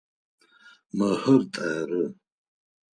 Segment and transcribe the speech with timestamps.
[0.97, 2.03] Мыхэр тэры.